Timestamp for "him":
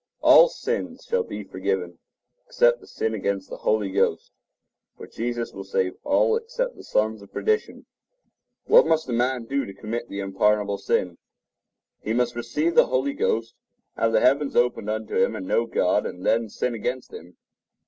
15.17-15.35, 17.13-17.37